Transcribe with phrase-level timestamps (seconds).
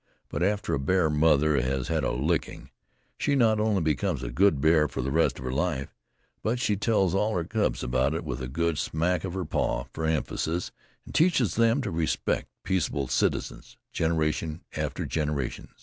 [0.29, 2.71] But after a bear mother has had a licking,
[3.19, 5.93] she not only becomes a good bear for the rest of her life,
[6.41, 9.83] but she tells all her cubs about it with a good smack of her paw,
[9.93, 10.71] for emphasis,
[11.05, 15.69] and teaches them to respect peaceable citizens generation after generation.